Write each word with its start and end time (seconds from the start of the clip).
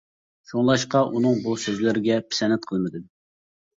شۇڭلاشقا 0.51 1.01
ئۇنىڭ 1.17 1.37
بۇ 1.45 1.55
سۆزلىرىگە 1.65 2.19
پىسەنت 2.33 2.67
قىلمىدىم. 2.73 3.05